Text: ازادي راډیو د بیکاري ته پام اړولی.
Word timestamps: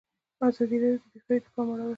ازادي 0.47 0.77
راډیو 0.81 1.01
د 1.01 1.05
بیکاري 1.13 1.39
ته 1.45 1.49
پام 1.55 1.67
اړولی. 1.71 1.89